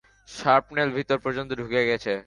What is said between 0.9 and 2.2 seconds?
ভিতর পর্যন্ত ঢুকে গেছে।